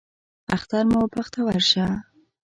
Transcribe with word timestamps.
اختر 0.55 0.83
مو 0.91 1.01
بختور 1.13 1.55
شه 1.69 1.85